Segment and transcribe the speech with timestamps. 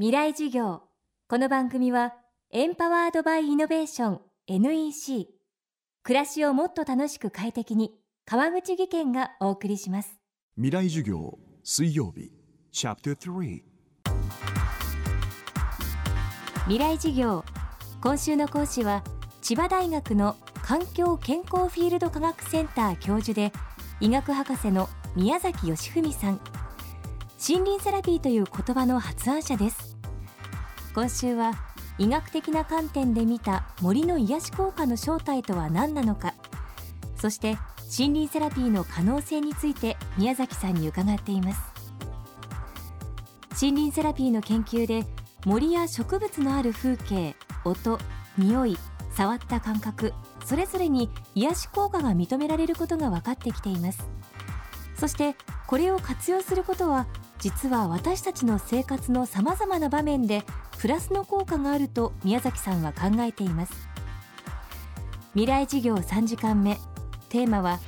[0.00, 0.82] 未来授業。
[1.28, 2.14] この番組は
[2.52, 5.26] エンパワードバイイノベーション NEC
[6.04, 7.90] 暮らしをもっと楽しく快適に
[8.24, 10.20] 川口義賢がお送りします。
[10.54, 12.30] 未来授業水曜日
[12.70, 13.62] チャプター3
[16.66, 17.44] 未来授業。
[18.00, 19.02] 今週の講師は
[19.42, 23.52] 千葉大学の環境健康フィールド科学センター教授で
[23.98, 26.40] 医学博士の宮崎義文さん。
[27.40, 29.87] 森林セラピーという言葉の発案者です
[30.98, 31.52] 今週は
[31.96, 36.34] 医学的な観点で見た森の癒し効果の正体とは何なのか。
[37.16, 37.56] そして
[37.96, 41.60] 森林セラピーの可能性について宮崎さんに伺っています。
[43.62, 45.04] 森林セラピーの研究で
[45.44, 48.00] 森や植物のある風景音
[48.36, 48.76] 匂い
[49.14, 50.12] 触った感覚
[50.44, 54.04] それぞれに癒し効果が認められることが分かってきています。
[54.96, 55.36] そして
[55.68, 57.06] これを活用することは
[57.38, 60.42] 実は私たちの生活のさまざまな場面で
[60.78, 63.72] プラスの効果があると宮崎さんは考えています。
[65.32, 66.76] 未来事業3時間目
[67.28, 67.80] テーマは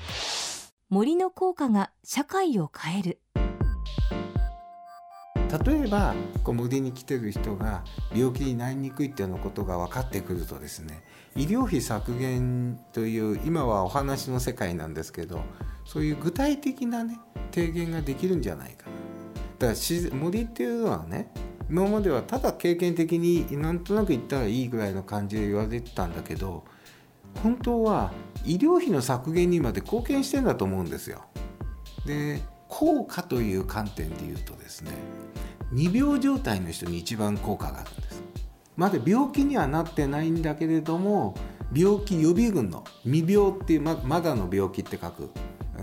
[0.89, 3.21] 森の効果が社会を変える。
[5.65, 11.03] 例えばこう森に来てる人が病気になりにくいっていうようなことが分かってくるとですね
[11.35, 15.43] 医療費削減という今はお話の世界なんですけど
[15.85, 17.19] そういう具体的なね
[17.53, 18.93] 提言ができるんじゃないかな。
[19.69, 21.33] だから森っていうのはね
[21.71, 26.65] 今まではただ経験的になんとなく言ったらいいぐらいの感じで言われてたんだけど
[27.45, 28.13] 本当は
[28.45, 31.25] 医療費の削減にまで貢献してんだと思うんですよ。
[32.05, 34.91] で効果という観点で言うとですね
[35.73, 38.23] 未病状態の人に一番効果があるんです
[38.77, 41.35] まだ病気にはなってないんだけれども
[41.75, 45.31] 病気予備軍の未病っていうままだの病気って書く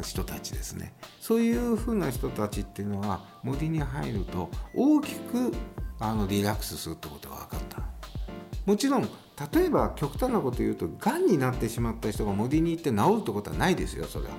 [0.01, 0.93] 人たちですね。
[1.19, 5.53] そういうふうな人たちっていうのは森に入ると大きく
[5.99, 7.81] あのリラックスするってことが分かった。
[8.65, 9.03] もちろん
[9.53, 14.31] 例えば極端なこと言うとがんになってしまった人が森に行って治るってことはないですよそれは。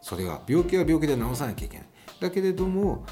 [0.00, 0.42] それは。
[0.46, 1.86] 病気は病気で治さなきゃいけない。
[2.20, 3.04] だけれども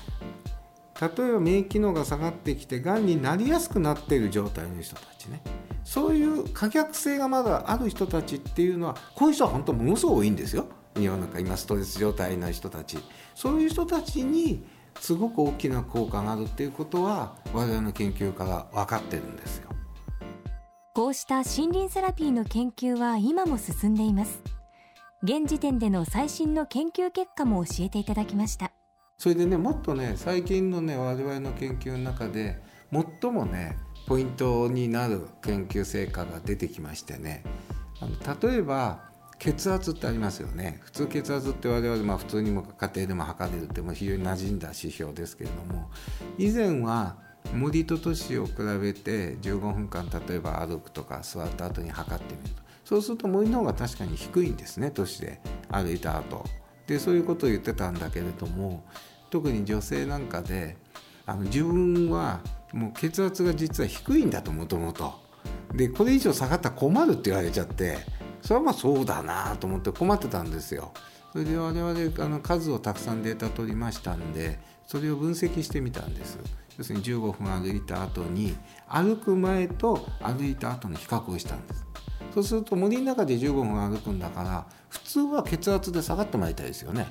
[1.01, 5.41] 例えば免疫機能が下がってきてがんになりやすくなっている状態の人たちね。
[5.83, 10.67] そういう可逆性がまだある人たちっていうのはこういう人は本当ものすごく多いんですよ。
[10.95, 12.99] 世の中今ストレス状態の人たち。
[13.35, 14.65] そういう人たちに
[14.99, 19.71] すごく大きな効果があるっていうことは我々の研究から分かってるんですよ。
[20.93, 24.43] こうした森林セラピーの研究は今も進んでいます。
[25.23, 28.73] 現時点での最新の研究結果も教えていただきました。
[29.17, 33.77] それでねもっとね最近のね我々の研究の中で最もね
[34.07, 37.45] ポイントになる研究成果が出てきましてね。
[38.01, 39.10] あの例えば
[39.41, 40.79] 血圧ってありますよね。
[40.83, 45.91] 普通血圧って我々まあ普通にも家庭でも測れるっても非常に馴染んだ指標ですけれども
[46.37, 47.17] 以前は
[47.55, 52.63] 森と都市を比べて15分間例えば歩くとか座った後に測ってみると。
[52.85, 55.41] そうすると森の方が確かに低いんですね都市で。
[55.71, 56.45] 歩いた後。
[56.87, 58.85] でそういうことを言ってたんだけれども
[59.31, 60.77] 特に女性なんかで
[61.25, 62.41] あの自分は
[62.73, 65.15] もう血圧が実は低いんだともともと。
[65.73, 67.99] でこれ以上下がったら困るって言われちゃって
[68.43, 70.93] それはまあそうだなと思って困ってたんですよ。
[71.33, 76.39] それで我々あの数をたくさんデータ取りましたんでそれを分析してみたんです。
[76.77, 78.57] 要するに15分歩いた後に
[78.89, 81.87] 歩く前と歩いた後の比較をしたんです。
[82.35, 87.09] そうすると森の中で15分歩くんだから普通は血圧で下がってもらいたいですよね。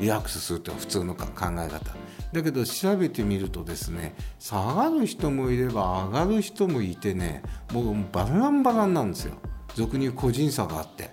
[0.00, 1.96] リラックスするというのは普通の考え方。
[2.32, 7.42] だけど調べてみるとですね下がる人もいれば上がる人もいてね
[7.72, 9.34] もうバランバランなんですよ。
[9.74, 11.10] 俗に個人差があって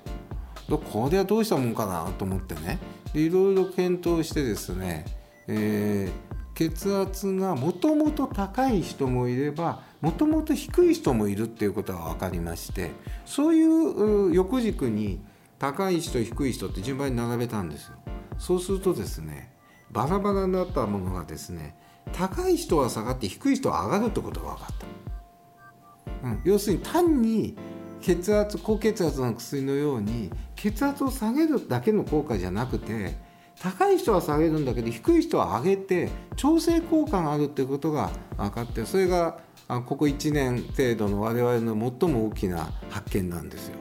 [0.78, 2.80] これはどうしたもんかなと思ってね
[3.14, 5.06] いろいろ検討してですね、
[5.48, 12.92] えー、血圧がもともと高い人もいればもともと低い人もいるっていうことが分かりまして
[13.26, 15.20] そういう横軸に
[15.60, 17.98] 高い人低い人って順番に並べたんですよ。
[18.40, 19.52] そうするとですね
[19.92, 21.76] バラバラになったものがですね
[22.14, 26.28] 高い人は下がって低い人は上がるってことが分かった。
[26.28, 27.56] うん、要するに単に
[28.02, 33.16] 血圧高血圧の薬のように血圧を下げるだけの効果じゃなくて
[33.62, 39.38] 高い人は下げるんだけど低い人は上げて調整効果があるっていうことが分かってそれが
[39.68, 43.78] ここ1年程度の我々の最も大きな発見なんですよ。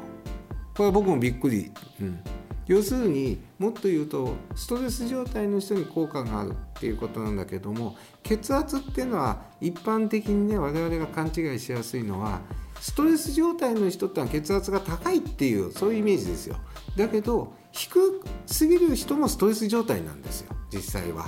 [0.77, 2.21] これは僕もびっくり、うん、
[2.67, 12.41] 要するにもっと言うとストレス状態の人に効果があるっていうことなんだけども血圧っていうのは一般的にね我々が勘違いしやすいのは
[12.81, 16.57] ストレス状態の人ってのは血圧が高いっていうそういうイメージですよ。
[16.97, 21.25] だけど低すぎる人もストレス状態なんですよ実際は。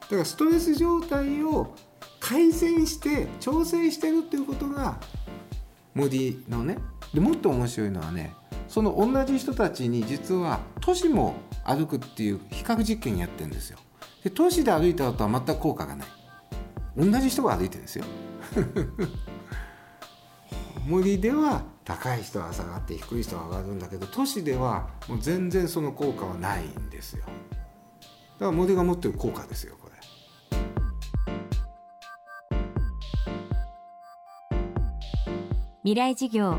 [0.00, 1.74] だからストレス状態を
[2.20, 4.98] 改善して調整してるっていうことが
[5.94, 6.78] 森のね
[7.14, 8.34] でもっと面白いのはね
[8.68, 13.78] その同じ人たちに実は都市も歩くっていう比較実験やってるんですよ。
[14.24, 16.08] で都市で歩いた後は全く効果がない。
[16.96, 18.04] 同じ人が歩いてるんですよ。
[20.86, 27.24] 森では高い人は下がって低い人は上がるんだけど都市ではもう全然その効果はないんですよ。
[27.24, 29.96] だから森が持ってる効果ですよこれ。
[35.82, 36.56] 未来事業。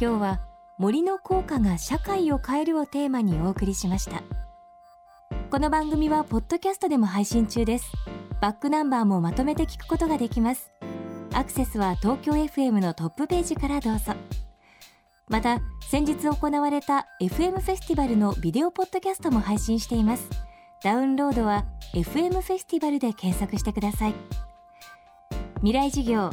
[0.00, 0.40] 今日は
[0.78, 4.22] 森の効果が社会を変えるをテーマにお送りしました。
[5.50, 7.90] この番組はポッドキャストでも配信中です。
[8.40, 10.70] バックナンバーもまとめて聞くことができます。
[11.36, 14.14] アクセスは東京 FM のトップページからどうぞ。
[15.28, 15.58] また
[15.90, 20.30] 先日行われた FM フェスティバルのビデオポッドキャストも配信しています。
[20.82, 24.14] ダウンロードは FM フェスティバルで検索してください。
[25.56, 26.30] 未来事業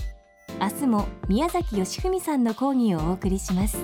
[0.62, 3.84] 明日も宮崎義文さんの講義をお送りします。